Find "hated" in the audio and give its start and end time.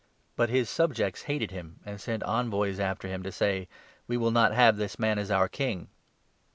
1.35-1.51